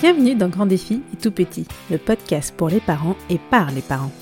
[0.00, 3.80] Bienvenue dans Grand Défi et Tout Petit, le podcast pour les parents et par les
[3.80, 4.12] parents.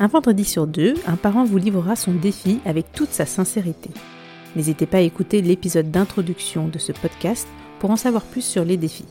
[0.00, 3.90] Un vendredi sur deux, un parent vous livrera son défi avec toute sa sincérité.
[4.54, 7.48] N'hésitez pas à écouter l'épisode d'introduction de ce podcast
[7.78, 9.06] pour en savoir plus sur les défis.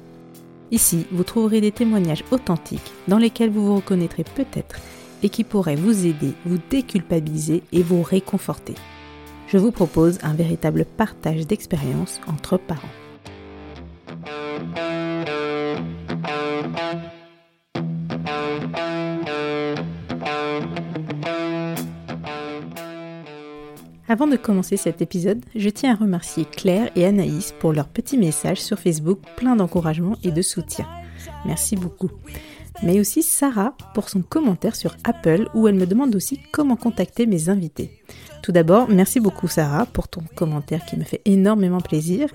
[0.72, 4.80] Ici, vous trouverez des témoignages authentiques dans lesquels vous vous reconnaîtrez peut-être
[5.24, 8.76] et qui pourraient vous aider, vous déculpabiliser et vous réconforter.
[9.52, 12.88] Je vous propose un véritable partage d'expériences entre parents.
[24.08, 28.20] Avant de commencer cet épisode, je tiens à remercier Claire et Anaïs pour leur petit
[28.20, 30.88] message sur Facebook plein d'encouragement et de soutien.
[31.48, 32.12] Merci beaucoup.
[32.84, 37.26] Mais aussi Sarah pour son commentaire sur Apple où elle me demande aussi comment contacter
[37.26, 38.00] mes invités.
[38.50, 42.30] Tout d'abord, merci beaucoup Sarah pour ton commentaire qui me fait énormément plaisir.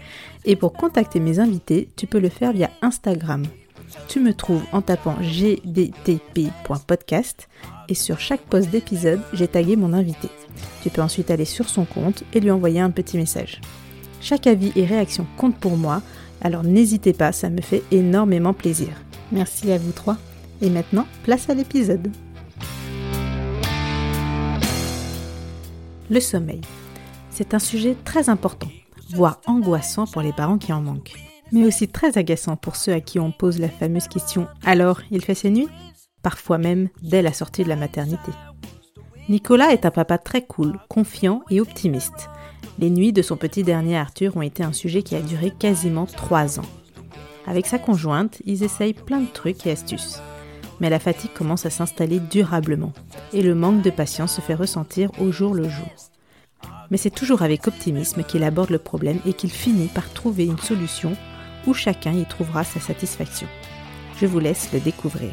[0.45, 3.43] Et pour contacter mes invités, tu peux le faire via Instagram.
[4.07, 5.89] Tu me trouves en tapant gdtp.podcast
[7.89, 10.29] et sur chaque post d'épisode, j'ai tagué mon invité.
[10.85, 13.61] Tu peux ensuite aller sur son compte et lui envoyer un petit message.
[14.21, 16.01] Chaque avis et réaction compte pour moi,
[16.43, 18.91] alors n'hésitez pas, ça me fait énormément plaisir.
[19.33, 20.19] Merci à vous trois.
[20.63, 22.09] Et maintenant, place à l'épisode.
[26.15, 26.61] Le sommeil.
[27.29, 28.69] C'est un sujet très important,
[29.15, 31.17] voire angoissant pour les parents qui en manquent,
[31.51, 35.25] mais aussi très agaçant pour ceux à qui on pose la fameuse question Alors, il
[35.25, 35.67] fait ses nuits?
[36.23, 38.31] Parfois même dès la sortie de la maternité.
[39.29, 42.31] Nicolas est un papa très cool, confiant et optimiste.
[42.79, 46.07] Les nuits de son petit dernier Arthur ont été un sujet qui a duré quasiment
[46.07, 46.71] trois ans.
[47.45, 50.21] Avec sa conjointe, ils essayent plein de trucs et astuces.
[50.81, 52.93] Mais la fatigue commence à s'installer durablement
[53.33, 55.89] et le manque de patience se fait ressentir au jour le jour.
[56.91, 60.59] Mais c'est toujours avec optimisme qu'il aborde le problème et qu'il finit par trouver une
[60.59, 61.17] solution
[61.67, 63.47] où chacun y trouvera sa satisfaction.
[64.17, 65.33] Je vous laisse le découvrir.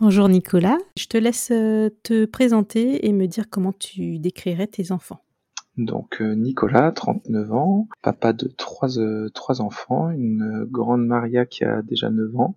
[0.00, 4.92] Bonjour Nicolas, je te laisse euh, te présenter et me dire comment tu décrirais tes
[4.92, 5.24] enfants.
[5.76, 11.82] Donc euh, Nicolas, 39 ans, papa de trois, euh, enfants, une grande Maria qui a
[11.82, 12.56] déjà 9 ans,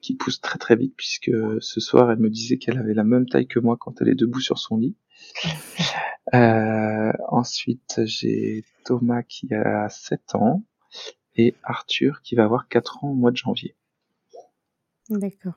[0.00, 3.26] qui pousse très très vite puisque ce soir elle me disait qu'elle avait la même
[3.26, 4.96] taille que moi quand elle est debout sur son lit.
[7.30, 10.62] ensuite j'ai Thomas qui a 7 ans
[11.36, 13.76] et Arthur qui va avoir 4 ans au mois de janvier.
[15.08, 15.54] D'accord.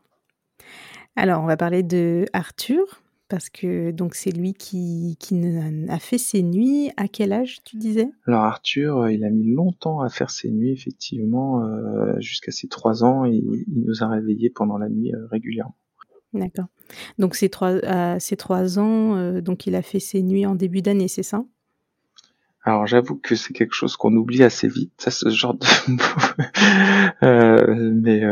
[1.16, 5.42] Alors, on va parler de Arthur, parce que donc c'est lui qui, qui
[5.88, 6.92] a fait ses nuits.
[6.98, 8.10] À quel âge, tu disais?
[8.28, 12.68] Alors, Arthur, euh, il a mis longtemps à faire ses nuits, effectivement, euh, jusqu'à ses
[12.68, 15.78] trois ans, et il nous a réveillés pendant la nuit euh, régulièrement.
[16.34, 16.66] D'accord.
[17.20, 20.82] Donc, ces trois, à ses trois ans, donc il a fait ses nuits en début
[20.82, 21.46] d'année, c'est ça?
[22.64, 25.66] Alors j'avoue que c'est quelque chose qu'on oublie assez vite, ça, ce genre de
[28.04, 28.24] mais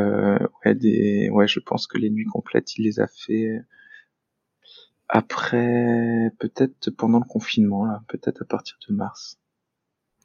[0.63, 3.59] ouais, des, ouais, je pense que les nuits complètes, il les a fait
[5.09, 9.39] après, peut-être pendant le confinement, là, peut-être à partir de mars.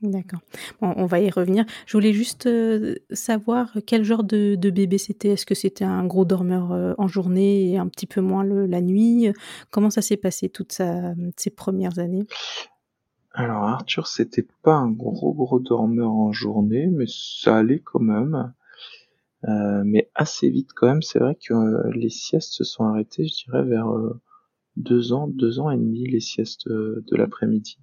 [0.02, 0.40] D'accord.
[0.82, 1.64] Bon, on va y revenir.
[1.86, 5.28] Je voulais juste euh, savoir quel genre de, de bébé c'était.
[5.30, 8.66] Est-ce que c'était un gros dormeur euh, en journée et un petit peu moins le,
[8.66, 9.32] la nuit?
[9.70, 10.82] Comment ça s'est passé toutes
[11.36, 12.26] ces premières années?
[13.32, 18.52] Alors Arthur, c'était pas un gros gros dormeur en journée, mais ça allait quand même.
[19.48, 23.26] Euh, mais assez vite quand même, c'est vrai que euh, les siestes se sont arrêtées,
[23.26, 23.88] je dirais, vers
[24.76, 27.78] euh, deux ans, deux ans et demi, les siestes de l'après-midi.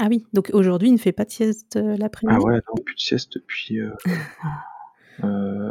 [0.00, 2.38] Ah oui, donc aujourd'hui, il ne fait pas de sieste l'après-midi?
[2.40, 3.78] Ah ouais, non, plus de sieste depuis...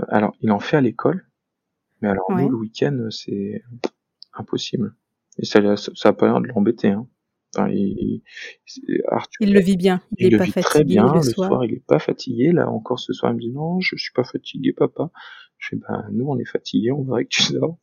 [0.07, 1.25] alors, il en fait à l'école,
[2.01, 3.63] mais alors nous, le week-end, c'est
[4.33, 4.95] impossible.
[5.39, 6.89] Et ça, ça a pas l'air de l'embêter.
[6.89, 7.07] Hein
[7.69, 8.21] il,
[9.39, 10.01] il le vit bien.
[10.17, 11.13] Il, le pas vit fatigué très bien.
[11.13, 11.63] Le, soir.
[11.65, 12.51] il est pas fatigué.
[12.51, 15.11] Là encore ce soir, il me dit non, je suis pas fatigué, papa.
[15.57, 17.77] Je fais ben nous on est fatigué, on voudrait que tu dors.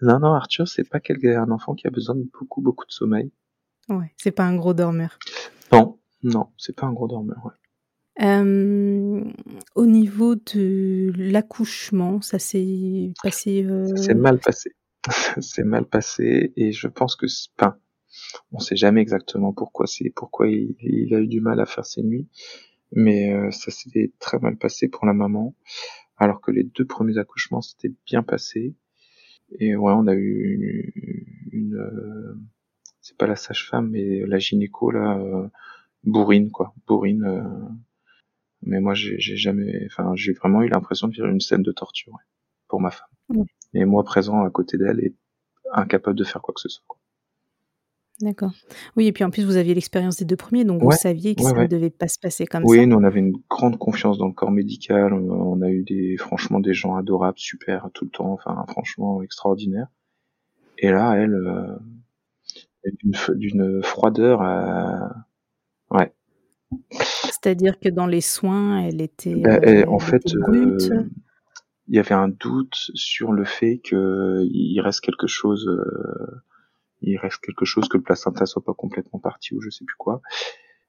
[0.00, 3.30] Non non, Arthur, c'est pas un enfant qui a besoin de beaucoup beaucoup de sommeil.
[3.88, 5.18] Ouais, c'est pas un gros dormeur.
[5.72, 7.38] Non, non, c'est pas un gros dormeur.
[7.44, 7.52] Ouais.
[8.20, 9.24] Euh,
[9.76, 13.64] au niveau de l'accouchement, ça s'est passé.
[13.64, 13.86] Euh...
[13.88, 14.72] Ça s'est mal passé.
[15.40, 17.78] c'est mal passé et je pense que, enfin,
[18.52, 22.02] on sait jamais exactement pourquoi c'est pourquoi il, a eu du mal à faire ses
[22.02, 22.28] nuits,
[22.92, 25.54] mais euh, ça s'est très mal passé pour la maman,
[26.16, 28.74] alors que les deux premiers accouchements s'étaient bien passés.
[29.52, 30.92] Et ouais, on a eu
[31.52, 32.34] une, euh,
[33.00, 35.48] c'est pas la sage-femme, mais la gynéco là, euh,
[36.04, 37.24] bourrine quoi, bourrine.
[38.62, 42.18] mais moi j'ai jamais, enfin j'ai vraiment eu l'impression de vivre une scène de torture
[42.68, 43.08] pour ma femme.
[43.74, 45.14] Et moi présent à côté d'elle et
[45.72, 46.97] incapable de faire quoi que ce soit.
[48.20, 48.50] D'accord.
[48.96, 51.40] Oui et puis en plus vous aviez l'expérience des 2 premiers donc vous saviez que
[51.40, 52.86] ouais, ça ne devait pas se passer comme Oui, ça?
[52.86, 56.60] nous on avait une grande confiance dans le corps médical, on a eu des franchement
[56.60, 59.88] des gens adorables, super tout le temps, enfin franchement extraordinaires.
[60.78, 61.78] Et là, elle, heu,
[63.36, 65.08] d'une froideur, heu,
[65.92, 66.12] ouais.
[67.30, 71.08] C'est-à-dire que dans les soins, elle était, Bah, et en fait, heu,
[71.88, 76.42] il y avait un doute sur le fait qu'il reste quelque chose, heu,
[77.02, 79.96] il reste quelque chose, que le placenta soit pas complètement parti ou je sais plus
[79.98, 80.20] quoi.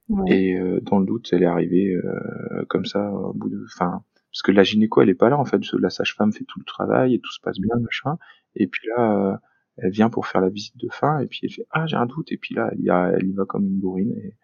[0.09, 0.31] Ouais.
[0.31, 4.03] Et heu, dans le doute, elle est arrivée, heu, comme ça au bout de enfin,
[4.31, 6.65] parce que la gynéco elle est pas là en fait, la sage-femme fait tout le
[6.65, 8.17] travail et tout se passe bien machin.
[8.55, 9.37] Et puis là, heu,
[9.77, 12.05] elle vient pour faire la visite de fin et puis elle fait: «Ah j'ai un
[12.07, 14.35] doute» et puis là elle y a elle y va comme une bourrine et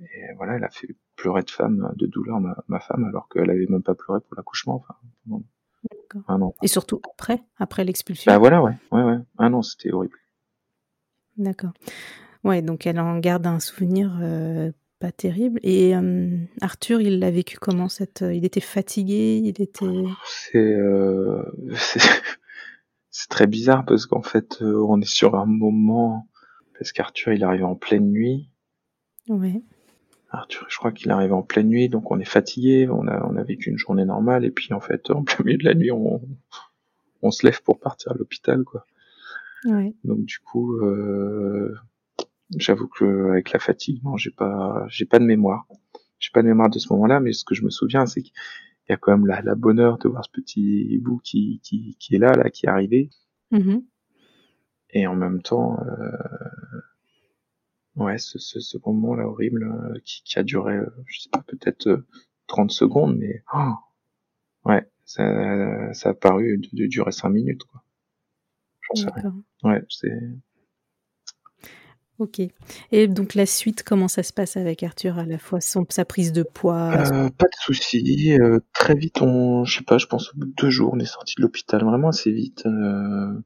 [0.00, 3.50] et voilà, elle a fait pleurer de femme de douleur ma ma femme alors qu'elle
[3.50, 4.96] avait même pas pleuré pour l'accouchement, enfin.
[6.28, 6.54] Ah non.
[6.62, 7.40] Et surtout après?
[7.58, 8.32] Après Bah l'expulsion?
[8.38, 9.18] voilà ouais, ouais, ouais.
[9.38, 10.18] Ah non, c'était horrible.
[11.38, 11.72] D'accord.
[12.44, 17.30] Ouais, donc elle en garde un souvenir, heu, pas terrible et hem, Arthur, il l'a
[17.30, 19.40] vécu comment cette il était fatigué?
[19.42, 19.86] Il était
[20.24, 21.44] C'est, heu,
[23.10, 26.28] c'est très bizarre parce qu'en fait, on est sur un moment
[26.78, 28.50] parce qu'Arthur il est arrivé en pleine nuit.
[29.28, 29.62] Ouais.
[30.30, 33.24] Arthur, je crois qu'il est arrivé en pleine nuit, donc on est fatigué, on a
[33.26, 35.74] on a vécu une journée normale et puis en fait, en plein milieu de la
[35.74, 36.20] nuit, on
[37.22, 38.84] on se lève pour partir à l'hôpital, quoi.
[39.64, 39.94] Ouais.
[40.04, 41.74] Donc du coup, heu,
[42.56, 45.66] j'avoue qu'avec la fatigue, non, j'ai pas j'ai pas de mémoire.
[46.20, 48.34] J'ai pas de mémoire de ce moment-là, mais ce que je me souviens, c'est qu'il
[48.90, 52.16] y a quand même la la bonheur de voir ce petit bout qui qui qui
[52.16, 53.10] est là là, qui est arrivé.
[53.52, 53.80] Mmh mh.
[54.90, 56.10] Et en même temps, heu,
[57.96, 61.42] ouais, ce ce ce moment-là horrible, heu, qui qui a duré, heu, je sais pas,
[61.46, 62.06] peut-être, heu,
[62.46, 63.42] 30 secondes, mais
[64.64, 67.82] ouais, ça ça a paru de durer 5 minutes, quoi.
[68.94, 69.22] J'en sais rien.
[69.22, 69.38] D'accord.
[69.64, 70.12] Ouais, c'est
[72.18, 72.40] OK.
[72.90, 75.18] Et donc la suite, comment ça se passe avec Arthur?
[75.18, 79.22] À la fois son sa prise de poids, Heu, pas de soucis, heu, très vite
[79.22, 81.42] on je sais pas, je pense au bout de 2 jours, on est sortis de
[81.42, 83.42] l'hôpital vraiment assez vite, heu,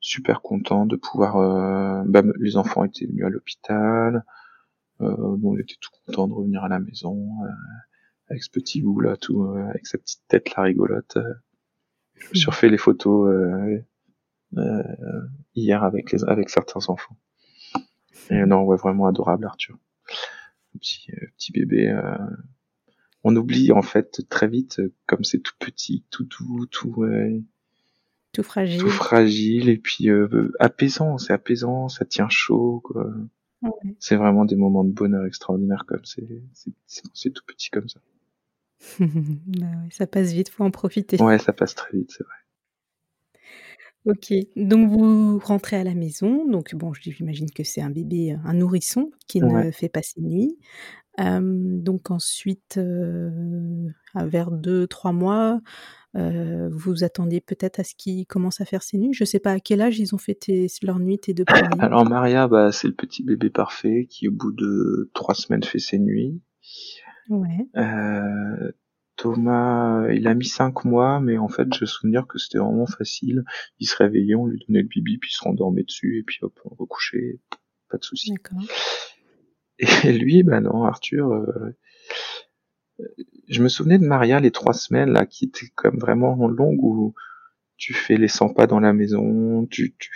[0.00, 4.24] super content de pouvoir, heu, bah, les enfants étaient venus à l'hôpital,
[5.00, 7.48] nous on était tout contents de revenir à la maison, heu,
[8.30, 11.18] avec ce petit bout là tout, avec sa petite tête là rigolote.
[12.18, 13.30] Je me suis refait les photos,
[15.54, 17.16] hier avec les avec certains enfants.
[18.30, 19.78] Et non, ouais, vraiment adorable Arthur.
[20.72, 22.02] Petit, heu, petit bébé, heu,
[23.24, 27.42] on oublie en fait très vite, comme c'est tout petit, tout doux, tout, Tout
[28.32, 28.86] tout fragile.
[28.88, 33.10] fragile et puis, heu, apaisant, c'est apaisant, ça tient chaud, quoi.
[33.62, 33.96] Ouais.
[33.98, 37.88] C'est vraiment des moments de bonheur extraordinaires comme c'est c'est c'est c'est tout petit comme
[37.88, 38.00] ça.
[39.00, 41.20] Bah ouais, ça passe vite, faut en profiter.
[41.22, 42.34] Ouais, ça passe très vite, c'est vrai.
[44.06, 48.38] OK, donc vous rentrez à la maison, donc bon, j'imagine que c'est un bébé, heu,
[48.44, 49.66] un nourrisson qui Ouais.
[49.66, 50.56] ne fait pas ses nuits.
[51.18, 52.78] Donc ensuite,
[54.14, 55.60] à vers 2-3 mois,
[56.16, 59.14] heu, vous attendiez peut-être à ce qu'il commence à faire ses nuits?
[59.14, 61.90] Je sais pas à quel âge ils ont fait tes leurs nuits, tes 2 premiers?
[61.90, 65.78] Alors Maria, bah, c'est le petit bébé parfait qui au bout de 3 semaines fait
[65.78, 66.40] ses nuits.
[67.28, 67.66] Ouais.
[69.16, 73.44] Thomas, il a mis 5 mois, mais en fait, j'ai souvenir que c'était vraiment facile.
[73.78, 76.38] Il se réveillait, on lui donnait le bibi, puis il se rendormait dessus et puis
[76.42, 77.40] hop, on recouchait,
[77.88, 78.34] pas de souci.
[79.78, 81.76] Et lui, bah non, Arthur, heu
[83.48, 87.14] je me souvenais de Maria les 3 semaines là, qui étaient comme vraiment longues où
[87.76, 90.12] tu fais les 100 pas dans la maison, tu tu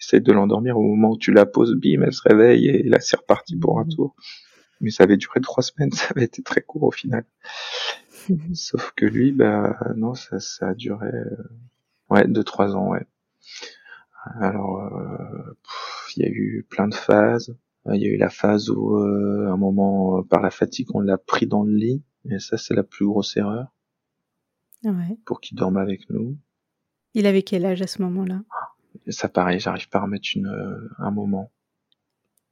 [0.00, 3.00] essaies de l'endormir au moment où tu la poses, bim, elle se réveille et là
[3.00, 3.94] c'est reparti pour un Mmh mh.
[3.96, 4.16] tour.
[4.80, 7.24] Mais ça avait duré 3 semaines, ça avait été très court au final.
[8.54, 11.50] Sauf que lui, bah non, ça ça a duré, heu,
[12.10, 13.06] ouais 2-3 ans, ouais.
[14.40, 15.56] Alors, heu,
[16.16, 17.56] il y a eu plein de phases.
[17.92, 21.00] Il y a eu la phase où, heu, à un moment, par la fatigue, on
[21.00, 23.68] l'a pris dans le lit et ça, c'est la plus grosse erreur.
[24.84, 25.18] Ouais.
[25.26, 26.36] Pour qu'il dorme avec nous.
[27.14, 28.42] Il avait quel âge à ce moment-là?
[29.08, 31.50] Ça pareil, j'arrive pas à remettre une, heu, un moment.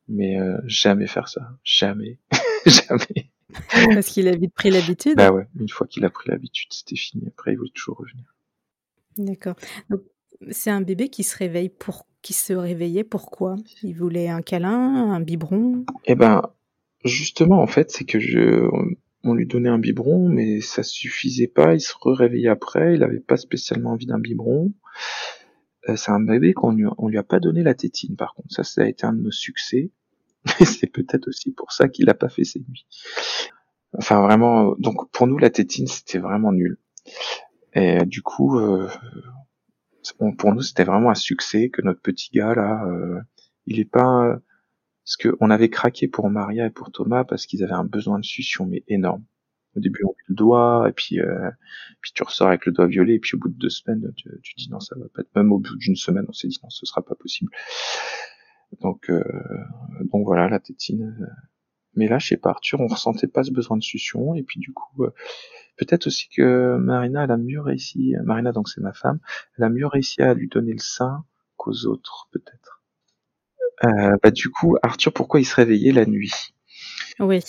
[0.09, 2.19] Mais, jamais faire ça, jamais,
[2.67, 3.26] jamais.
[3.95, 5.17] Parce qu'il a vite pris l'habitude?
[5.17, 7.27] Bah ouais, une fois qu'il a pris l'habitude, c'était fini.
[7.29, 8.35] Après, il voulait toujours revenir.
[9.19, 9.57] D'accord.
[9.91, 10.03] Donc
[10.51, 13.57] c'est un bébé qui se réveille pour qui se réveillait pourquoi?
[13.83, 15.85] Il voulait un câlin, un biberon?
[16.07, 16.43] Et ben,
[17.05, 18.69] justement, en fait, c'est que je
[19.23, 23.21] on lui donnait un biberon, mais ça suffisait pas, il se re-réveillait après, il avait
[23.21, 24.73] pas spécialement envie d'un biberon.
[25.89, 28.53] Heu, c'est un bébé qu'on lui on lui a pas donné la tétine par contre,
[28.55, 29.91] ça, ça a été un de nos succès.
[30.61, 32.87] Et c'est peut-être aussi pour ça qu'il a pas fait ses nuits.
[33.99, 36.79] Enfin vraiment, donc pour nous la tétine, c'était vraiment nul.
[37.75, 38.89] Et du coup, heu,
[40.39, 43.21] pour nous, c'était vraiment un succès que notre petit gars là, heu,
[43.67, 44.37] il ait pas
[45.05, 48.21] Parce que on avait craqué pour Maria et pour Thomas parce qu'ils avaient un besoin
[48.21, 49.25] de succion mais énorme.
[49.77, 51.51] Au début, on met le doigt, et puis, euh,
[52.03, 54.29] puis tu ressors avec le doigt violet, et puis au bout de deux semaines, tu,
[54.43, 55.31] tu dis non, ça va pas être.
[55.37, 57.51] Même au bout d'une semaine, on s'est dit non, ce sera pas possible.
[58.81, 59.23] Donc, euh,
[60.13, 61.17] donc voilà, la tétine.
[61.21, 61.27] Euh.
[61.95, 64.73] Mais là, chez pas, Arthur, on ressentait pas ce besoin de succion, et puis du
[64.73, 65.15] coup, euh,
[65.79, 68.15] peut-être aussi que Marina, elle a mieux réussi.
[68.23, 69.19] Marina, donc c'est ma femme,
[69.57, 71.25] elle a mieux réussi à lui donner le sein
[71.57, 72.83] qu'aux autres, peut-être.
[73.85, 76.33] Euh, bah du coup, Arthur, pourquoi il se réveillait la nuit?
[77.19, 77.43] Oui.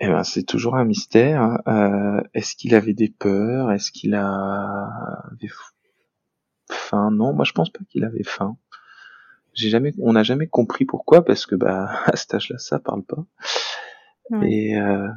[0.00, 1.60] Eh ben, c'est toujours un mystère.
[1.68, 3.70] Euh, est-ce qu'il avait des peurs?
[3.70, 5.50] Est-ce qu'il avait
[6.68, 7.10] faim?
[7.12, 8.56] Non, moi je pense pas qu'il avait faim.
[9.54, 13.04] J'ai jamais, on n'a jamais compris pourquoi, parce que bah à cet âge-là, ça parle
[13.04, 13.24] pas.
[14.42, 15.08] Et euh,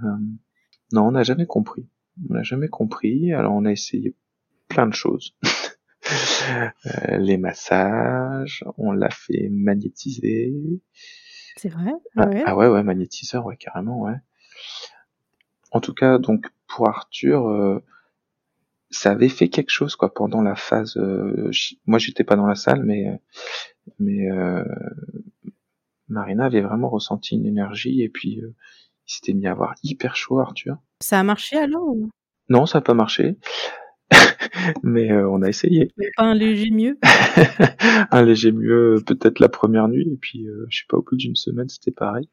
[0.92, 1.88] non, on n'a jamais compris.
[2.30, 3.34] On n'a jamais compris.
[3.34, 4.16] Alors on a essayé
[4.68, 5.36] plein de choses.
[6.48, 10.54] Euh, les massages, on l'a fait magnétiser.
[11.58, 11.92] C'est vrai?
[12.16, 14.18] Ah, ah, ouais, ouais, magnétiseur, ouais, carrément, ouais.
[15.72, 17.84] En tout cas, donc pour Arthur, euh,
[18.92, 20.96] ça avait fait quelque chose quoi pendant la phase.
[20.98, 21.50] Euh,
[21.86, 23.20] moi, j'étais pas dans la salle, mais
[24.00, 24.64] mais euh,
[26.08, 28.54] Marina avait vraiment ressenti une énergie et puis il
[29.06, 30.78] s'était mis à avoir hyper chaud, Arthur.
[31.02, 31.96] Ça a marché alors
[32.50, 33.38] Non, ça a pas marché.
[34.84, 35.92] mais on a essayé.
[36.16, 37.00] pas un léger mieux?
[38.12, 41.36] Un léger mieux, peut-être la première nuit, et puis je sais pas, au bout d'une
[41.36, 42.30] semaine, c'était pareil.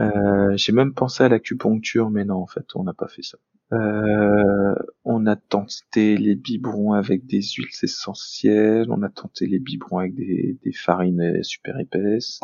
[0.00, 3.38] Euh, j'ai même pensé à l'acupuncture, mais non, en fait, on n'a pas fait ça.
[3.72, 4.74] Euh,
[5.04, 10.14] on a tenté les biberons avec des huiles essentielles, on a tenté les biberons avec
[10.14, 12.40] des, des farines super épaisses.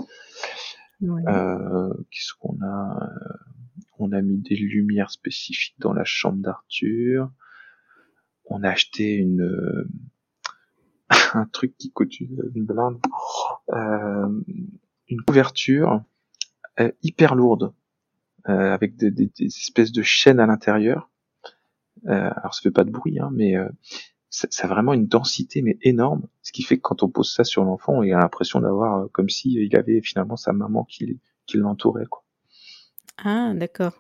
[1.03, 3.11] Euh, Qu'est-ce qu'on a?
[3.99, 7.31] On a mis des lumières spécifiques dans la chambre d'Arthur.
[8.47, 9.87] On a acheté une
[11.35, 12.99] un truc qui coûte une, une blinde,
[13.73, 14.29] euh,
[15.09, 16.03] une couverture
[16.81, 17.73] euh, hyper lourde,
[18.49, 21.11] euh, avec des, des, des, espèces de chaînes à l'intérieur.
[22.07, 23.55] Euh, alors ça fait pas de bruit, hein, mais
[24.29, 27.33] ça, ça, a vraiment une densité mais énorme, ce qui fait que quand on pose
[27.33, 31.21] ça sur l'enfant, il a l'impression d'avoir comme si il avait finalement sa maman qui,
[31.47, 32.23] qui l'entourait, quoi.
[33.23, 33.93] Ah, d'accord.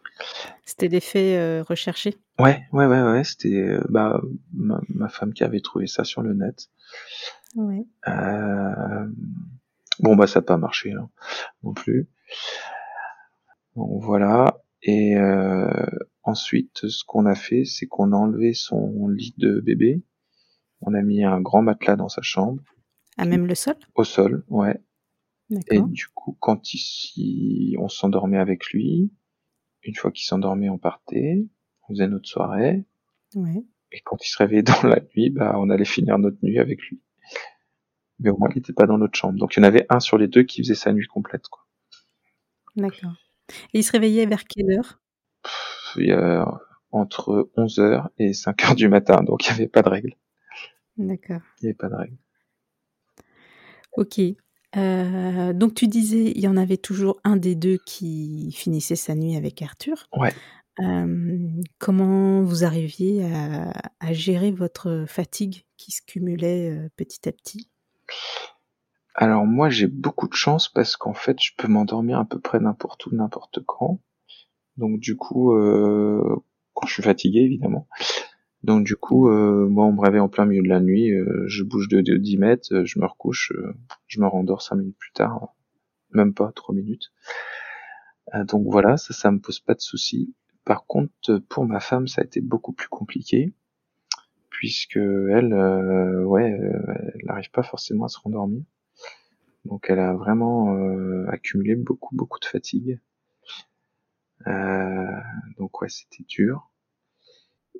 [0.64, 2.16] C'était l'effet euh, recherché.
[2.40, 3.22] Ouais, ouais, ouais, ouais.
[3.22, 4.20] C'était bah
[4.52, 6.68] ma, ma, femme qui avait trouvé ça sur le net.
[7.54, 7.86] Ouais.
[8.08, 9.06] Euh,
[10.00, 11.10] bon bah ça n'a pas marché hein,
[11.62, 12.08] non plus.
[13.76, 14.60] Donc voilà.
[14.82, 15.70] Et euh,
[16.22, 20.02] ensuite, ce qu'on a fait, c'est qu'on a enlevé son lit de bébé.
[20.80, 22.62] On a mis un grand matelas dans sa chambre.
[23.16, 23.76] À même le sol?
[23.94, 24.78] Au sol, ouais.
[25.70, 29.12] Et du coup, quand ici, on s'endormait avec lui.
[29.82, 31.46] Une fois qu'il s'endormait, on partait.
[31.82, 32.84] On faisait notre soirée.
[33.34, 33.64] Ouais.
[33.92, 36.80] Et quand il se réveillait dans la nuit, bah, on allait finir notre nuit avec
[36.82, 37.00] lui.
[38.20, 39.38] Mais au moins, il n'était pas dans notre chambre.
[39.38, 41.64] Donc, il y en avait un sur les deux qui faisait sa nuit complète, quoi.
[42.76, 43.14] D'accord.
[43.72, 45.00] Et il se réveillait vers quelle heure?
[45.96, 46.46] Il y a
[46.90, 50.16] entre 11h et 5h du matin, donc il n'y avait pas de règle.
[50.96, 51.40] D'accord.
[51.60, 52.16] Il n'y avait pas de règle.
[53.96, 54.20] Ok.
[54.76, 59.14] Euh, donc tu disais, il y en avait toujours un des deux qui finissait sa
[59.14, 60.08] nuit avec Arthur.
[60.16, 60.32] Ouais.
[60.80, 67.32] Euh, comment vous arriviez à, à, gérer votre fatigue qui se cumulait euh, petit à
[67.32, 67.70] petit?
[69.14, 72.58] Alors moi j'ai beaucoup de chance parce qu'en fait je peux m'endormir à peu près
[72.58, 74.00] n'importe où, n'importe quand.
[74.76, 76.36] Donc du coup, euh,
[76.74, 77.88] quand je suis fatigué évidemment.
[78.64, 81.44] Donc du coup, euh, moi on me réveille en plein milieu de la nuit, euh,
[81.46, 83.52] je bouge de, 10 mètres, je me recouche,
[84.06, 85.54] je me rendors 5 minutes plus tard,
[86.10, 87.12] même pas 3 minutes.
[88.48, 90.34] donc voilà, ça ça me pose pas de soucis.
[90.64, 93.54] Par contre pour ma femme ça a été beaucoup plus compliqué
[94.54, 95.52] puisque elle,
[96.24, 98.62] ouais, elle n'arrive pas forcément à se rendormir.
[99.64, 103.00] Donc elle a vraiment euh, accumulé beaucoup beaucoup de fatigue.
[104.46, 105.20] Euh,
[105.58, 106.70] donc ouais, c'était dur.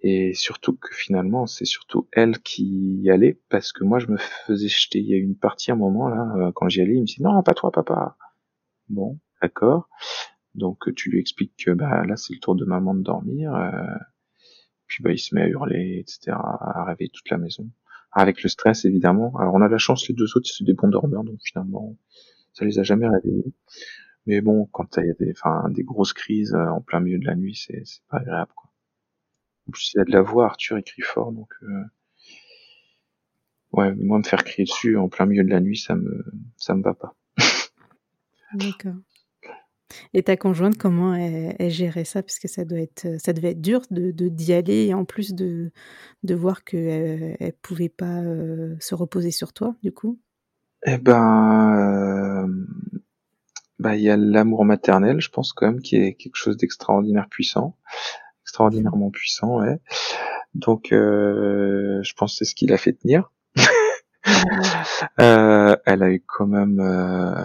[0.03, 4.17] Et surtout que finalement, c'est surtout elle qui y allait parce que moi je me
[4.47, 4.99] faisais jeter.
[4.99, 7.23] Il y a une partie, un moment là, euh, quand j'y allais, il me dit
[7.23, 8.17] non, pas toi, papa.
[8.89, 9.89] Bon, d'accord.
[10.55, 13.55] Donc tu lui expliques que bah là c'est le tour de maman de dormir.
[13.55, 13.71] Euh,
[15.03, 17.69] bah il se met à hurler, etc., à rêver toute la maison
[18.15, 19.37] avec le stress évidemment.
[19.39, 21.97] Alors on a la chance les deux autres c'est des bons dormeurs donc finalement
[22.53, 23.53] ça les a jamais réveillés.
[24.27, 27.19] Mais bon quand il y a des enfin des grosses crises euh, en plein milieu
[27.19, 28.71] de la nuit c'est c'est pas agréable quoi.
[29.69, 31.85] En plus il y a de la voix Arthur écrit fort donc euh...
[33.73, 36.25] ouais moi me faire crier dessus en plein milieu de la nuit ça me
[36.57, 37.15] ça me va pas.
[38.55, 38.95] D'accord.
[40.13, 42.23] Et ta conjointe, comment elle, gérait ça?
[42.23, 45.35] Parce que ça doit être, ça devait être dur de d'y aller et en plus
[45.35, 45.71] de,
[46.23, 48.23] de voir qu'elle elle pouvait pas
[48.81, 50.19] se reposer sur toi, du coup?
[50.87, 52.47] Eh ben,
[53.79, 57.29] bah il y a l'amour maternel, je pense quand même, qui est quelque chose d'extraordinaire
[57.31, 57.77] puissant,
[58.43, 59.81] extraordinairement puissant, ouais.
[60.55, 63.33] Donc, euh, je pense que c'est ce qui l'a fait tenir.
[65.21, 67.45] euh, elle a eu quand même, euh,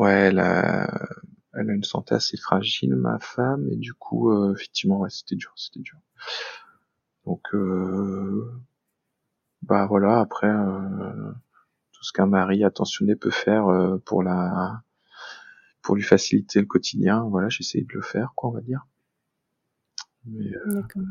[0.00, 1.08] ouais, elle a,
[1.54, 5.36] elle a une santé assez fragile, ma femme, et du coup, euh, effectivement, ouais, c'était
[5.36, 5.98] dur, c'était dur.
[7.26, 8.50] Donc, euh,
[9.62, 11.32] bah voilà, après, euh,
[11.92, 14.82] tout ce qu'un mari attentionné peut faire euh, pour la,
[15.82, 18.86] pour lui faciliter le quotidien, voilà, j'essaye de le faire, quoi, on va dire.
[20.24, 21.02] Mais, euh, D'accord.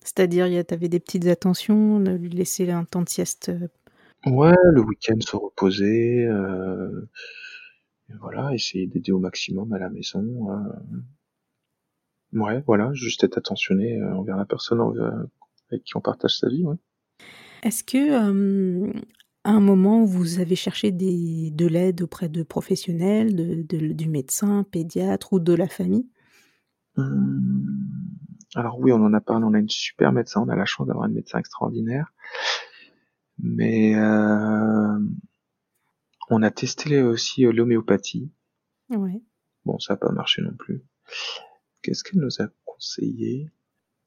[0.00, 3.08] C'est-à-dire, il y a tu avais des petites attentions, de lui laisser un temps de
[3.08, 3.70] sieste, heu
[4.26, 7.08] ouais, le week-end se reposer, euh,
[8.10, 10.50] et voilà, essayer d'aider au maximum à la maison.
[10.50, 12.38] euh.
[12.38, 14.80] Ouais, voilà, juste être attentionné euh, envers la personne
[15.70, 16.76] avec qui on partage sa vie, ouais.
[17.62, 18.18] Est-ce que,
[19.44, 24.08] à un moment, vous avez cherché des de l'aide auprès de professionnels, de de du
[24.08, 26.08] médecin, pédiatre ou de la famille?
[26.96, 27.66] Hum,
[28.54, 30.86] Alors oui, on en a parlé, on a une super médecin, on a la chance
[30.86, 32.12] d'avoir une médecin extraordinaire.
[33.38, 34.83] Mais euh,
[36.30, 38.30] on a testé aussi euh, l'homéopathie.
[38.90, 39.22] Ouais,
[39.64, 40.84] Bon, ça n'a pas marché non plus.
[41.82, 43.50] Qu'est-ce qu'elle nous a conseillé?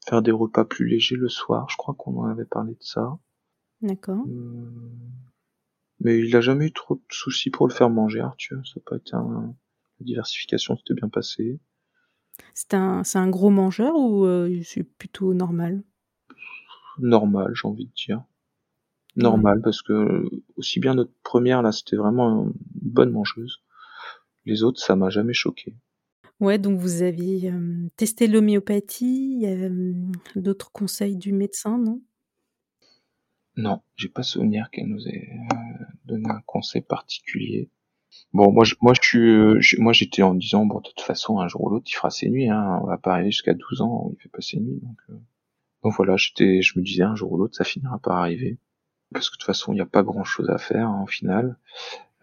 [0.07, 3.17] Faire des repas plus légers le soir, je crois qu'on en avait parlé de ça.
[3.81, 4.25] d'accord.
[4.25, 4.99] Hum,
[5.99, 8.65] Mais il a jamais eu trop de soucis pour le faire manger, Arthur.
[8.67, 9.55] Ça n'a pas été un...
[9.99, 11.59] La diversification s'était bien passée.
[12.53, 15.83] C'est un c'est un gros mangeur ou, heu, c'est plutôt normal?
[16.99, 18.23] Normal, j'ai envie de dire.
[19.17, 19.23] Ouais.
[19.23, 23.63] Normal, parce que aussi bien notre première, là, c'était vraiment une bonne mangeuse.
[24.45, 25.75] Les autres, ça m'a jamais choqué.
[26.39, 31.79] Ouais, donc vous aviez, hem, testé l'homéopathie, il y a, hem, d'autres conseils du médecin,
[31.79, 31.99] non?
[33.55, 37.71] Non, j'ai pas souvenir qu'elle nous ait euh, donné un conseil particulier.
[38.33, 41.39] Bon, moi, je, moi, je suis, euh, moi, j'étais en disant, bon, de toute façon,
[41.39, 42.79] un jour ou l'autre, il fera ses nuits, hein.
[42.83, 45.15] On va pas arriver jusqu'à 12 ans il fait pas ses nuits, donc, euh,
[45.83, 48.59] donc voilà, j'étais, je me disais, un jour ou l'autre, ça finira par arriver.
[49.13, 51.07] Parce que de toute façon, il n'y a pas grand chose à faire, hein, au
[51.07, 51.57] final.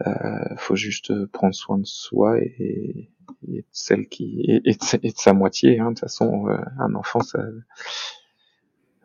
[0.06, 3.10] Euh, faut juste euh, prendre soin de soi et,
[3.48, 5.86] et de celle qui, et, et de, sa- et de sa moitié, hein.
[5.86, 7.38] De toute façon, euh, un enfant, ça,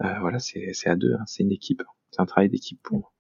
[0.04, 1.24] euh, voilà, c'est, à deux, hein.
[1.26, 1.84] C'est une équipe.
[2.12, 3.12] C'est un travail d'équipe pour moi.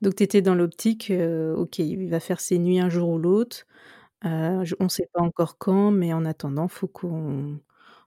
[0.00, 1.12] Donc tu étais dans l'optique,
[1.56, 3.66] OK, il va faire ses nuits un jour ou l'autre,
[4.24, 7.60] on sait pas encore quand, mais en attendant, faut qu'on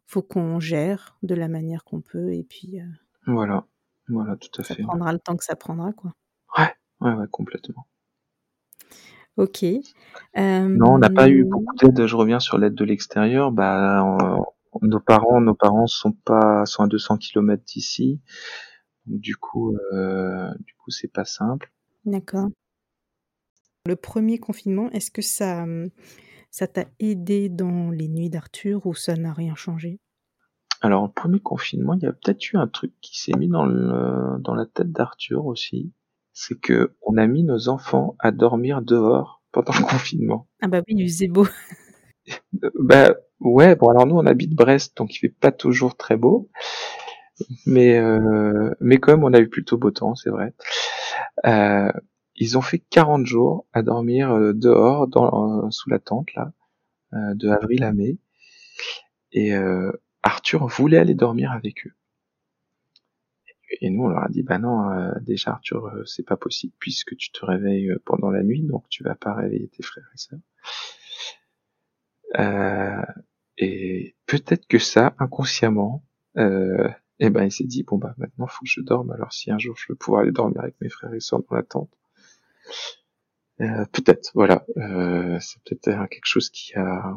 [0.08, 2.80] faut qu'on gère de la manière qu'on peut et puis,
[3.26, 3.65] Voilà.
[4.12, 4.84] Voilà, tout à ça fait.
[4.84, 6.12] prendra le temps que ça prendra, quoi.
[6.58, 7.88] Ouais, ouais, ouais, complètement.
[9.38, 9.63] OK.
[10.36, 12.06] Non, on n'a pas eu beaucoup d'aide.
[12.06, 13.52] Je reviens sur l'aide de l'extérieur.
[13.52, 14.43] Bah, on-
[14.82, 18.21] nos parents, nos parents sont pas, sont à 200 kilomètres d'ici.
[19.06, 21.71] Donc, du coup, euh, du coup, c'est pas simple.
[22.06, 22.50] d'accord.
[23.88, 25.65] Le 1er confinement, est-ce que ça,
[26.52, 30.00] ça t'a aidé dans les nuits d'Arthur ou ça n'a rien changé?
[30.82, 33.65] Alors, le premier confinement, il y a peut-être eu un truc qui s'est mis dans
[33.65, 35.94] le, dans la tête d'Arthur aussi.
[36.34, 40.48] C'est que on a mis nos enfants à dormir dehors pendant le confinement.
[40.62, 41.46] Ah bah oui, il faisait beau.
[42.63, 46.17] Euh, Bah, ouais, bon, alors nous, on habite Brest, donc il fait pas toujours très
[46.17, 46.50] beau.
[47.65, 50.54] Mais, euh, mais quand même, on a eu plutôt beau temps, c'est vrai.
[51.46, 51.91] Euh,
[52.36, 56.52] ils ont fait 40 jours à dormir euh, dehors, dans, euh, sous la tente, là,
[57.13, 58.17] euh, de avril à mai.
[59.32, 59.91] Et euh,
[60.24, 61.94] Arthur voulait aller dormir avec eux.
[63.80, 66.74] Et nous, on leur a dit, bah non, euh, déjà Arthur, euh, c'est pas possible
[66.80, 70.10] puisque tu te réveilles euh, pendant la nuit, donc tu vas pas réveiller tes frères
[70.14, 70.40] et sœurs.
[72.40, 73.02] Euh,
[73.58, 76.04] et peut-être que ça, inconsciemment,
[76.38, 79.12] euh, et ben il s'est dit, bon bah maintenant, faut que je dorme.
[79.12, 81.56] Alors si un jour je veux pouvoir aller dormir avec mes frères et sœurs dans
[81.56, 81.92] la tente,
[83.58, 84.66] peut-être, voilà,
[85.40, 87.16] c'est peut-être quelque chose qui a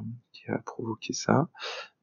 [0.52, 1.48] a provoqué ça.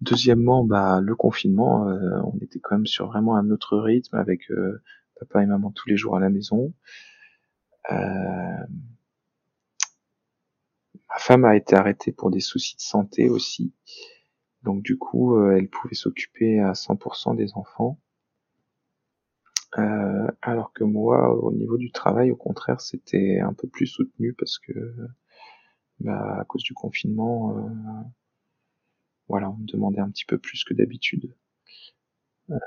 [0.01, 4.49] Deuxièmement, bah le confinement, euh, on était quand même sur vraiment un autre rythme avec
[4.51, 4.81] euh,
[5.19, 6.73] papa et maman tous les jours à la maison.
[7.91, 7.95] Euh,
[11.09, 13.73] ma femme a été arrêtée pour des soucis de santé aussi,
[14.63, 17.99] donc du coup, euh, elle pouvait s'occuper à 100% des enfants.
[19.77, 24.33] Euh, alors que moi, au niveau du travail, au contraire, c'était un peu plus soutenu
[24.33, 24.73] parce que,
[25.99, 27.69] bah, à cause du confinement, euh,
[29.31, 31.33] voilà, on me demandait un petit peu plus que d'habitude.
[32.49, 32.57] Euh,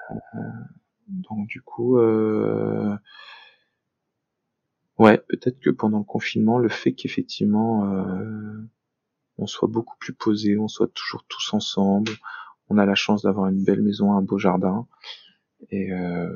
[1.09, 2.97] donc du coup, euh,
[4.99, 8.67] ouais, peut-être que pendant le confinement, le fait qu'effectivement euh,
[9.37, 12.13] on soit beaucoup plus posé, on soit toujours tous ensemble,
[12.71, 14.87] on a la chance d'avoir une belle maison, un beau jardin,
[15.71, 16.35] et euh,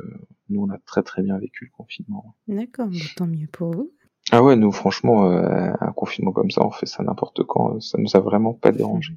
[0.51, 2.35] nous on a très très bien vécu le confinement.
[2.49, 3.91] D'accord, tant mieux pour vous.
[4.31, 7.97] Ah ouais, nous franchement, euh, un confinement comme ça, on fait ça n'importe quand, ça
[7.97, 9.15] nous a vraiment pas dérangé.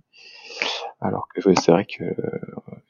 [1.02, 2.04] Alors que c'est vrai que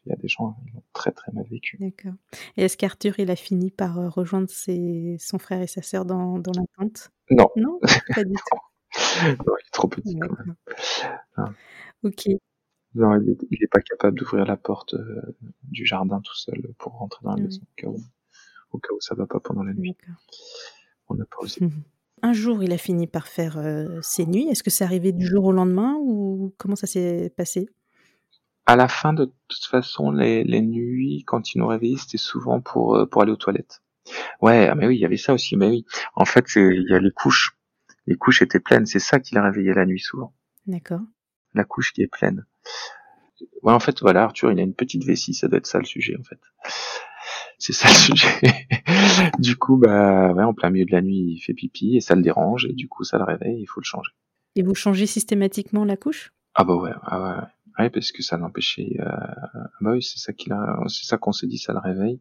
[0.06, 1.78] il y a des gens qui l'ont très très mal vécu.
[1.80, 2.14] D'accord.
[2.58, 6.40] Et est-ce qu'Arthur, il a fini par rejoindre ses, son frère et sa sœur dans,
[6.40, 7.50] dans la tente Non.
[7.56, 7.80] Non,
[8.16, 9.28] pas du tout.
[9.28, 10.56] non, il est trop petit quand même.
[11.38, 11.46] Ah.
[12.04, 12.28] Ok.
[12.94, 17.24] Non, il est, pas capable d'ouvrir la porte euh, du jardin tout seul pour rentrer
[17.24, 18.02] dans la maison au cas où,
[18.72, 19.96] au cas où ça va pas pendant la nuit.
[21.08, 21.62] On n'a pas osé.
[22.22, 24.48] Un jour, il a fini par faire euh, ses nuits.
[24.50, 27.70] Est-ce que c'est arrivé du jour au lendemain ou comment ça s'est passé?
[28.66, 32.62] À la fin, de toute façon, les, les nuits, quand il nous réveillait, c'était souvent
[32.62, 33.82] pour euh, pour aller aux toilettes.
[34.42, 35.58] Ouais, ah, mais oui, il y avait ça aussi.
[35.58, 37.58] Mais oui, en fait, il y a les couches.
[38.08, 38.86] Les couches étaient pleines.
[38.86, 40.34] C'est ça qui l'a réveillé la nuit souvent.
[40.68, 41.02] D'accord.
[41.54, 42.46] La couche qui est pleine.
[43.64, 45.34] Ouais, en fait, voilà, Arthur, il a une petite vessie.
[45.34, 46.40] Ça doit être ça le sujet, en fait
[47.62, 48.68] c'est ça le sujet.
[49.40, 52.16] du coup, bah ouais, en plein milieu de la nuit, il fait pipi et ça
[52.16, 54.12] le dérange et du coup, ça le réveille, il faut le changer.
[54.56, 56.34] Et vous changez systématiquement la couche?
[56.56, 57.48] Ah bah ouais, ah ouais, ouais,
[57.90, 58.98] parce que ça l'empêchait.
[59.00, 59.06] Euh...
[59.82, 62.20] Bah oui, c'est ça qu'il a, c'est ça qu'on s'est dit, ça le réveille.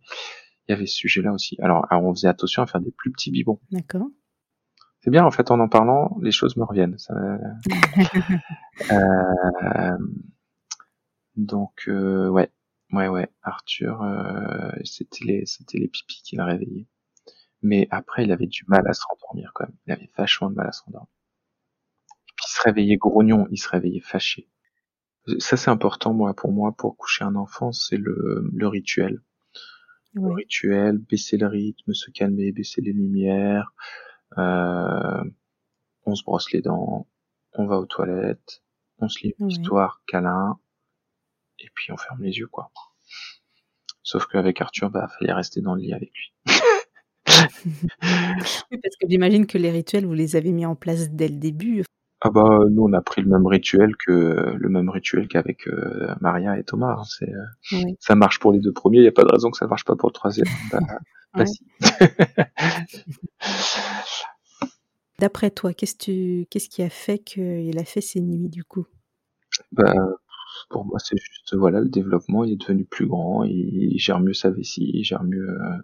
[0.68, 1.56] Il y avait ce sujet-là aussi.
[1.60, 3.60] Alors, on faisait attention à faire des plus petits bibons.
[3.70, 4.08] D'accord.
[5.00, 6.98] C'est bien, en fait, en en parlant, les choses me reviennent.
[6.98, 7.14] Ça...
[8.92, 9.98] euh...
[11.36, 12.52] Donc, euh, ouais,
[12.92, 16.88] Ouais, ouais, Arthur, euh, c'était les, c'était les pipis qui l'a réveillé.
[17.62, 19.76] Mais après, il avait du mal à se rendormir quand même.
[19.86, 21.08] Il avait vachement de mal à se rendormir.
[21.08, 24.48] Et puis il se réveillait grognon, il se réveillait fâché.
[25.38, 29.20] Ça, c'est important, moi, pour moi, pour coucher un enfant, c'est le, le rituel.
[30.12, 33.72] Le rituel, baisser le rythme, se calmer, baisser les lumières.
[34.38, 35.24] Euh,
[36.04, 37.06] on se brosse les dents,
[37.52, 38.62] on va aux toilettes,
[38.98, 40.58] on se lit une histoire, câlin,
[41.58, 42.70] et puis on ferme les yeux, quoi.
[44.02, 46.34] Sauf qu'avec Arthur, bah, fallait rester dans le lit avec lui.
[48.00, 51.84] parce que j'imagine que les rituels, vous les avez mis en place dès le début.
[52.22, 56.14] Ah bah nous on a pris le même rituel que le même rituel qu'avec euh,
[56.20, 56.96] Maria et Thomas.
[56.98, 57.04] Hein.
[57.04, 57.46] C'est euh,
[57.98, 59.70] ça marche pour les deux premiers, il n'y a pas de raison que ça ne
[59.70, 60.46] marche pas pour le troisième.
[60.70, 60.78] Bah,
[61.34, 61.64] bah si.
[65.18, 66.46] D'après toi, qu'est-ce, tu...
[66.50, 68.86] qu'est-ce qui a fait qu'il a fait ses nuits du coup?
[69.70, 69.92] Bah,
[70.70, 74.32] pour moi, c'est juste, voilà, le développement, il est devenu plus grand, il gère mieux
[74.32, 75.76] sa vessie, il gère mieux, euh,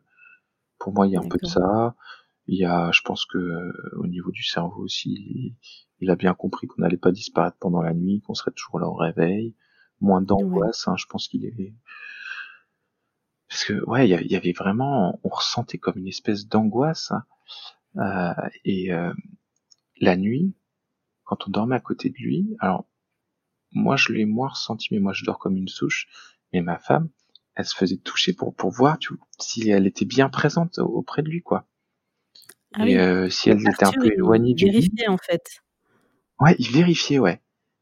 [0.78, 1.94] pour moi, il y a un peu de ça.
[2.46, 5.54] Il y a, je pense que, euh, au niveau du cerveau aussi,
[6.00, 8.88] il, a bien compris qu'on n'allait pas disparaître pendant la nuit, qu'on serait toujours là
[8.88, 9.54] au réveil.
[10.00, 11.74] Moins d'angoisse, hein, je pense qu'il est,
[13.48, 17.24] parce que, ouais, il y avait vraiment, on ressentait comme une espèce d'angoisse, hein.
[17.96, 18.90] euh, et,
[19.98, 20.54] la nuit,
[21.24, 22.86] quand on dormait à côté de lui, alors,
[23.72, 26.08] moi je l'ai moins ressenti, mais moi je dors comme une souche.
[26.52, 27.08] Mais ma femme,
[27.54, 31.28] elle se faisait toucher pour pour voir tu, si elle était bien présente auprès de
[31.28, 31.66] lui, quoi.
[32.74, 35.62] Ah et euh, si elle était un peu éloignée du vérifiait en fait.
[36.40, 37.40] Ouais, il vérifiait, ouais.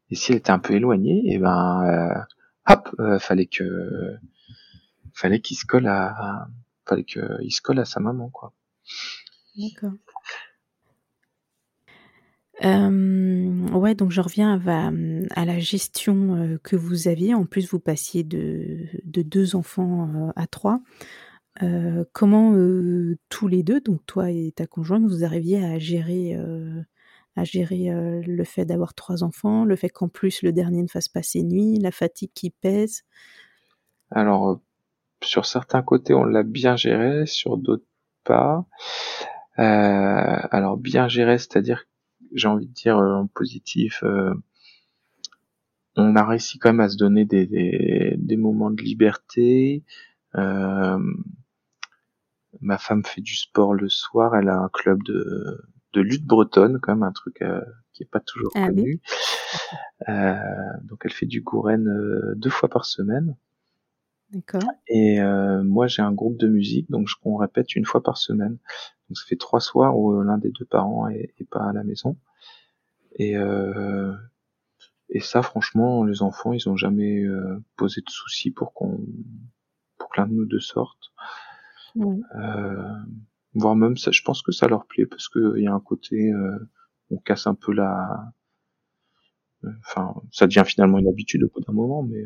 [0.09, 4.17] Et si elle était un peu éloignée, et eh ben, euh, hop, euh, fallait que,
[5.13, 6.47] fallait qu'il se colle à,
[7.07, 8.53] qu'il se colle à sa maman, quoi.
[9.57, 9.93] D'accord.
[12.63, 14.91] Euh, ouais, donc je reviens à,
[15.35, 17.33] à la gestion euh, que vous aviez.
[17.33, 20.81] En plus, vous passiez de, de deux enfants à trois.
[22.11, 22.53] Comment
[23.29, 26.37] tous les deux, donc toi et ta conjointe, vous arriviez à gérer,
[27.35, 31.09] à gérer le fait d'avoir trois enfants, le fait qu'en plus le dernier ne fasse
[31.09, 33.03] pas ses nuits, la fatigue qui pèse
[34.11, 34.61] Alors,
[35.23, 37.85] sur certains côtés, on l'a bien géré, sur d'autres
[38.23, 38.65] pas.
[39.57, 41.85] alors bien géré, c'est-à-dire
[42.35, 44.33] j'ai envie de dire euh, en positif, euh,
[45.95, 47.45] on a réussi quand même à se donner des,
[48.17, 49.83] des, moments de liberté.
[50.35, 50.99] Euh,
[52.59, 55.61] ma femme fait du sport le soir, elle a un club de,
[55.95, 57.43] de lutte bretonne, quand même un truc
[57.93, 59.01] qui est pas toujours ah connu.
[60.83, 61.89] donc elle fait du gourène
[62.35, 63.35] deux fois par semaine.
[64.31, 64.69] D'accord.
[64.87, 65.19] Et
[65.63, 68.57] moi j'ai un groupe de musique, donc on répète une fois par semaine.
[69.09, 71.83] Donc ça fait trois soirs où l'un des deux parents est, est pas à la
[71.83, 72.17] maison.
[73.15, 74.13] Et, euh,
[75.09, 79.05] et ça, franchement, les enfants, ils ont jamais euh, posé de soucis pour qu'on,
[79.97, 81.11] pour que l'un de nous deux sorte.
[81.97, 82.93] Euh,
[83.55, 86.31] voire même, ça, je pense que ça leur plaît parce qu'il y a un côté,
[86.31, 86.57] euh,
[87.11, 88.31] on casse un peu la,
[89.79, 92.23] enfin, ça devient finalement une habitude au bout d'un moment, mais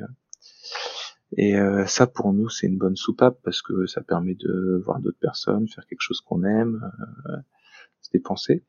[1.38, 5.00] et euh, ça pour nous c'est une bonne soupape parce que ça permet de voir
[5.00, 6.92] d'autres personnes, faire quelque chose qu'on aime,
[7.28, 7.38] euh,
[8.02, 8.64] se dépenser.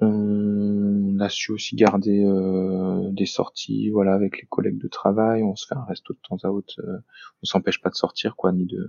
[0.00, 5.42] On a su aussi garder euh, des sorties, voilà, avec les collègues de travail.
[5.42, 6.74] On se fait un resto de temps à autre.
[6.78, 6.98] Euh,
[7.42, 8.88] on s'empêche pas de sortir, quoi, ni de.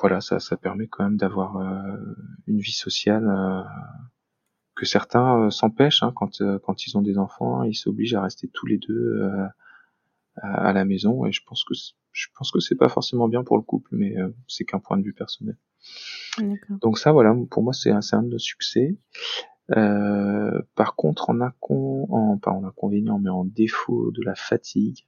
[0.00, 1.96] Voilà, ça, ça permet quand même d'avoir euh,
[2.46, 3.26] une vie sociale
[4.74, 8.66] que certains s'empêchent hein, quand quand ils ont des enfants, ils s'obligent à rester tous
[8.66, 9.22] les deux
[10.36, 11.74] à, la maison et je pense que
[12.12, 14.14] je pense que c'est pas forcément bien pour le couple, mais
[14.48, 15.58] c'est qu'un point de vue personnel.
[16.80, 18.96] Donc ça, voilà, pour moi, c'est un, un de nos succès.
[19.76, 25.06] Euh, par contre, en, en, pas en inconvénient, mais en défaut de la fatigue,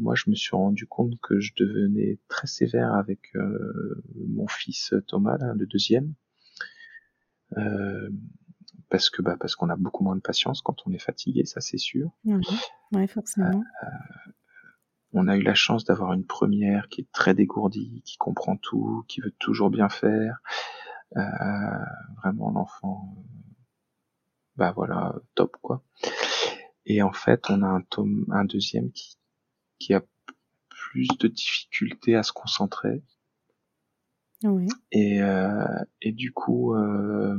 [0.00, 4.94] moi, je me suis rendu compte que je devenais très sévère avec euh, mon fils
[5.06, 6.14] Thomas, là, le deuxième,
[7.56, 8.10] euh,
[8.88, 11.60] parce que bah, parce qu'on a beaucoup moins de patience quand on est fatigué, ça
[11.60, 12.10] c'est sûr.
[12.92, 13.62] Ouais, forcément.
[13.82, 14.30] Euh,
[15.12, 19.04] on a eu la chance d'avoir une première qui est très dégourdie, qui comprend tout,
[19.08, 20.40] qui veut toujours bien faire.
[21.16, 21.20] Euh,
[22.22, 23.16] vraiment l'enfant,
[24.54, 25.82] bah voilà, top quoi.
[26.86, 29.16] Et en fait, on a un tome, un deuxième qui,
[29.80, 30.02] qui a
[30.68, 33.02] plus de difficultés à se concentrer.
[34.44, 34.68] Oui.
[34.92, 35.64] Et, euh,
[36.00, 37.36] et du coup, euh,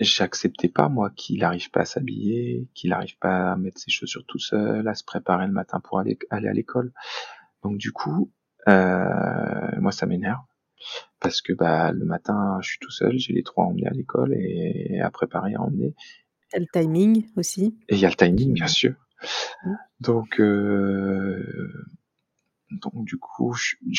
[0.00, 4.24] j'acceptais pas moi qu'il n'arrive pas à s'habiller, qu'il n'arrive pas à mettre ses chaussures
[4.26, 6.92] tout seul, à se préparer le matin pour aller, aller à l'école.
[7.62, 8.32] Donc du coup,
[8.68, 10.44] euh, moi ça m'énerve
[11.20, 13.92] parce que bah le matin je suis tout seul, j'ai les trois à emmener à
[13.92, 15.94] l'école et à préparer à emmener.
[16.52, 17.76] Il y a le timing aussi.
[17.88, 18.94] Et il y a le timing bien sûr.
[19.64, 19.74] Mmh.
[20.00, 21.72] Donc euh,
[22.70, 23.54] donc du coup,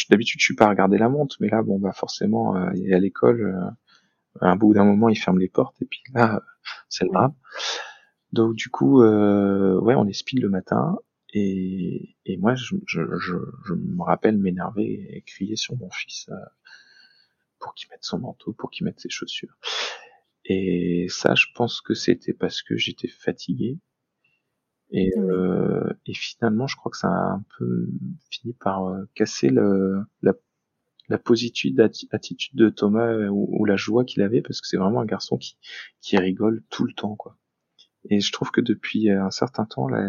[0.09, 2.99] d'habitude je suis pas à regarder la montre, mais là bon bah forcément euh, à
[2.99, 3.41] l'école.
[3.41, 3.69] Euh,
[4.41, 6.41] à un bout d'un moment, il ferme les portes et puis là,
[6.89, 7.33] c'est le drame.
[8.33, 10.97] Donc du coup, euh, ouais, on est speed le matin
[11.33, 16.35] et, et moi, je, je, je, me rappelle m'énerver et crier sur mon fils euh,
[17.59, 19.57] pour qu'il mette son manteau, pour qu'il mette ses chaussures.
[20.45, 23.77] Et ça, je pense que c'était parce que j'étais fatigué.
[24.91, 27.89] Et, euh, et finalement, je crois que ça a un peu
[28.29, 30.33] fini par euh, casser le, la
[31.09, 31.79] la positive
[32.11, 35.37] attitude de Thomas euh, ou, la joie qu'il avait parce que c'est vraiment un garçon
[35.37, 35.57] qui,
[36.01, 37.37] qui rigole tout le temps quoi.
[38.09, 40.07] Et je trouve que depuis euh, un certain temps là,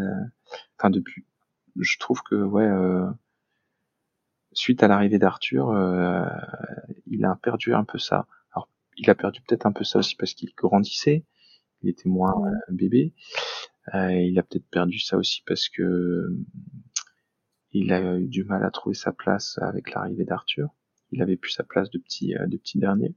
[0.79, 1.25] enfin depuis,
[1.77, 3.07] je trouve que ouais, euh,
[4.53, 6.25] suite à l'arrivée d'Arthur, euh,
[7.07, 8.27] il a perdu un peu ça.
[8.53, 11.25] Alors il a perdu peut-être un peu ça aussi parce qu'il grandissait,
[11.83, 12.35] il était moins
[12.69, 13.15] bébé.
[13.95, 16.29] Il a peut-être perdu ça aussi parce que
[17.73, 20.71] il a eu du mal à trouver sa place avec l'arrivée d'Arthur
[21.11, 23.15] il avait plus sa place de petit, euh, de petit dernier.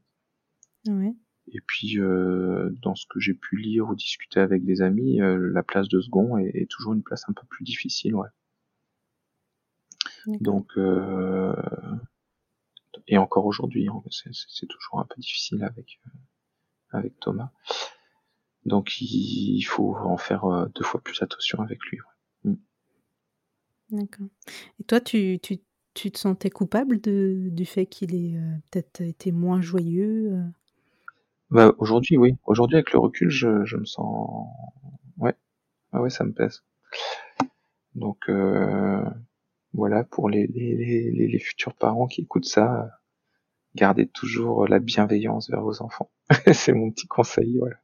[0.87, 1.13] Ouais.
[1.47, 5.51] Et puis, euh, dans ce que j'ai pu lire ou discuter avec des amis, euh,
[5.51, 8.29] la place de second est, est, toujours une place un peu plus difficile, ouais.
[10.39, 11.55] Donc, euh,
[13.07, 15.99] et encore aujourd'hui, hein, c'est toujours un peu difficile avec
[16.91, 17.51] avec Thomas.
[18.65, 21.97] Donc, il, faut en faire deux fois plus attention avec lui.
[22.43, 22.53] Mm.
[23.91, 24.27] D'accord.
[24.79, 25.59] Et toi, tu, tu
[25.93, 30.43] tu te sentais coupable de du fait qu'il ait, euh, peut-être été moins joyeux, euh?
[31.49, 32.37] Bah, aujourd'hui, oui.
[32.45, 34.47] Aujourd'hui, avec le recul, je je me sens
[35.17, 35.35] ouais.
[35.91, 36.63] Ah ouais, ça me pèse.
[37.95, 39.03] Donc heu,
[39.73, 42.89] voilà, pour les les les les futurs parents qui écoutent ça,
[43.75, 46.09] gardez toujours la bienveillance vers vos enfants.
[46.53, 47.75] C'est mon petit conseil, voilà.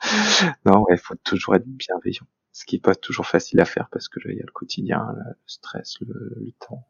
[0.66, 2.26] Non, ouais, faut toujours être bienveillant.
[2.52, 5.04] Ce qui est pas toujours facile à faire parce que, il y a le quotidien,
[5.16, 6.86] le stress, le le temps.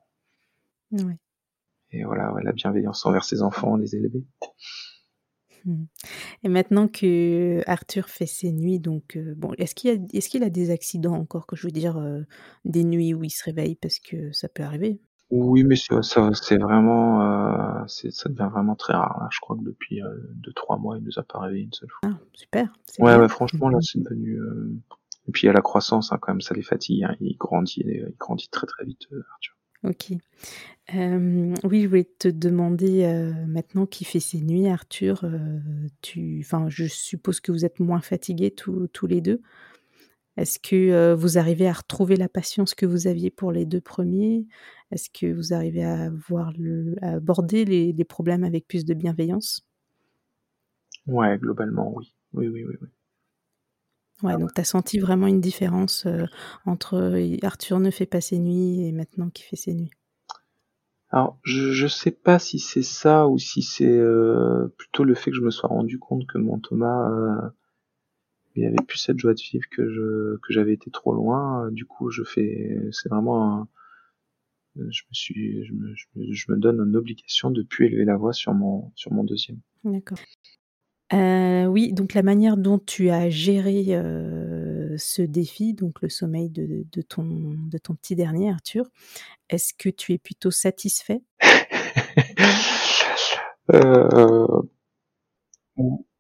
[1.91, 4.25] Et voilà, la bienveillance envers ses enfants, les élever.
[5.65, 5.85] Mmh.
[6.45, 10.45] Et maintenant que Arthur fait ses nuits, donc euh, bon, est-ce qu'il a, est-ce qu'il
[10.45, 12.23] a des accidents encore, que je veux dire, euh,
[12.65, 15.01] des nuits où il se réveille parce que ça peut arriver.
[15.31, 16.01] Oui, mais ça,
[16.35, 19.29] c'est vraiment, euh, ça devient vraiment très rare.
[19.33, 20.01] Je crois que depuis
[20.41, 22.11] 2-3 mois, il nous a pas réveillé une seule fois.
[22.13, 22.73] Ah, super.
[23.01, 24.39] Ouais, ouais, franchement, là, c'est devenu.
[25.29, 27.03] Et puis il y a la croissance, hein, quand même, ça les fatigue.
[27.03, 27.17] Hein.
[27.21, 29.57] Il grandit, il grandit très très vite, Arthur.
[29.83, 30.13] Ok.
[31.65, 35.25] oui, je voulais te demander maintenant qui fait ses nuits, Arthur.
[36.03, 39.43] tu, enfin, je suppose que vous êtes moins fatigués tous, tous les deux.
[40.37, 44.47] Est-ce que vous arrivez à retrouver la patience que vous aviez pour les deux premiers?
[44.91, 48.95] Est-ce que vous arrivez à, voir le, à aborder les, les, problèmes avec plus de
[48.95, 49.67] bienveillance?
[51.07, 52.15] Ouais, globalement, oui.
[52.33, 52.75] Oui, oui, oui.
[52.81, 52.89] oui.
[54.23, 56.25] Ouais, ah donc tu as senti vraiment une différence euh,
[56.65, 59.91] entre Arthur ne fait pas ses nuits et maintenant qui fait ses nuits?
[61.11, 65.31] Alors, je, je sais pas si c'est ça ou si c'est euh, plutôt le fait
[65.31, 67.11] que je me sois rendu compte que mon Thomas,
[68.57, 71.71] il avait plus cette joie de vivre que je que j'avais été trop loin.
[71.71, 73.69] Du coup, je fais, c'est vraiment,
[74.77, 75.95] je me suis, je me,
[76.33, 79.59] je me, donne une obligation de plus élever la voix sur mon sur mon deuxième.
[79.85, 80.19] D'accord.
[81.13, 86.51] Euh, oui, donc la manière dont tu as géré, euh, ce défi, donc le sommeil
[86.51, 88.87] de de ton de ton petit dernier Arthur,
[89.49, 91.23] est-ce que tu es plutôt satisfait?
[93.75, 94.47] Euh,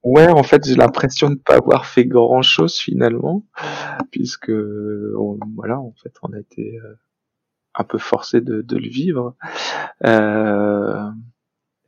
[0.06, 3.44] Ouais, en fait, j'ai l'impression de ne pas avoir fait grand chose finalement,
[4.12, 6.94] puisque voilà, en fait, on a été euh,
[7.74, 9.36] un peu forcé de, le vivre.
[10.04, 11.10] Euh,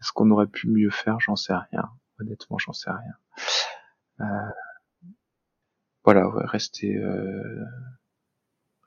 [0.01, 1.21] est-ce qu'on aurait pu mieux faire?
[1.21, 1.91] J'en sais rien.
[2.19, 4.27] Honnêtement, j'en sais rien.
[4.27, 4.51] Euh,
[6.03, 7.01] voilà, rester,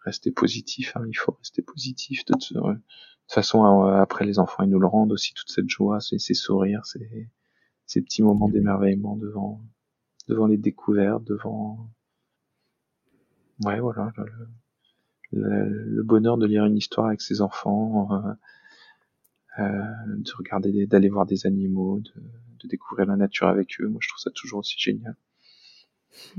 [0.04, 0.98] rester positif.
[0.98, 2.26] Hein, il faut rester positif.
[2.26, 2.82] De, toute
[3.30, 6.86] façon, après les enfants, ils nous le rendent aussi toute cette joie, ces, ces sourires,
[6.86, 7.30] ces
[7.92, 9.62] ces petits moments d'émerveillement devant,
[10.30, 11.90] devant les découvertes, devant,
[13.66, 14.14] ouais, voilà,
[15.34, 18.32] le, bonheur de lire une histoire avec ses enfants, euh,
[19.60, 23.88] euh, de regarder, d'aller voir des animaux, de, découvrir la nature avec eux.
[23.88, 25.18] Moi, je trouve ça toujours aussi génial.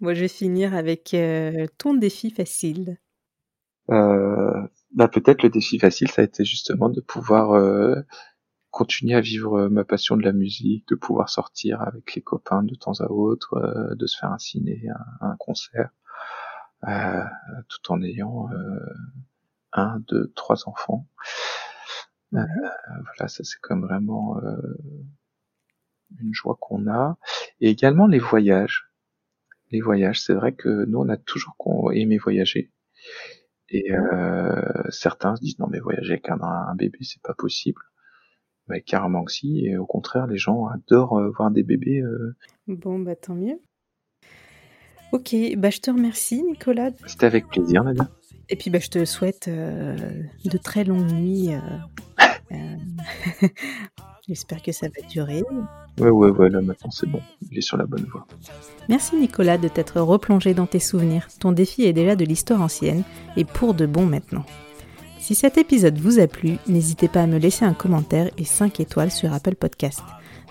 [0.00, 2.98] Moi, je vais finir avec euh, ton défi facile.
[3.88, 7.54] bah peut-être le défi facile, ça a été justement de pouvoir
[8.74, 12.64] continuer à vivre euh, ma passion de la musique, de pouvoir sortir avec les copains
[12.64, 14.88] de temps à autre, euh, de se faire un ciné,
[15.20, 15.90] un, concert,
[16.88, 17.22] euh,
[17.68, 18.48] tout en ayant
[19.72, 21.06] un, deux, trois enfants.
[22.32, 24.40] voilà, ça c'est comme vraiment
[26.20, 27.16] une joie qu'on a.
[27.60, 28.90] Et également les voyages.
[29.70, 31.56] Les voyages, c'est vrai que nous on a toujours
[31.92, 32.72] aimé voyager.
[33.68, 33.92] Et
[34.88, 37.80] certains se disent non mais voyager avec un, un bébé c'est pas possible.
[38.68, 42.00] Bah, carrément que si, et au contraire, les gens adorent euh, voir des bébés.
[42.00, 42.34] Euh.
[42.66, 43.60] Bon, bah tant mieux.
[45.12, 46.90] Ok, bah je te remercie Nicolas.
[47.06, 48.08] C'était avec plaisir Nadia.
[48.48, 49.96] Et puis bah, je te souhaite euh,
[50.44, 51.50] de très longues nuits.
[54.26, 55.42] J'espère que ça va durer.
[56.00, 58.26] Ouais, ouais, ouais, là maintenant c'est bon, il est sur la bonne voie.
[58.88, 61.28] Merci Nicolas de t'être replongé dans tes souvenirs.
[61.38, 63.04] Ton défi est déjà de l'histoire ancienne
[63.36, 64.44] et pour de bon maintenant.
[65.24, 68.78] Si cet épisode vous a plu, n'hésitez pas à me laisser un commentaire et 5
[68.80, 70.02] étoiles sur Apple Podcast.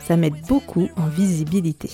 [0.03, 1.91] Ça m'aide beaucoup en visibilité.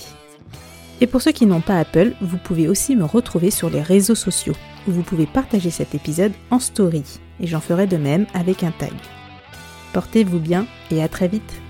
[1.02, 4.14] Et pour ceux qui n'ont pas Apple, vous pouvez aussi me retrouver sur les réseaux
[4.14, 4.54] sociaux,
[4.88, 7.04] où vous pouvez partager cet épisode en story,
[7.38, 8.94] et j'en ferai de même avec un tag.
[9.92, 11.60] Portez-vous bien et à très vite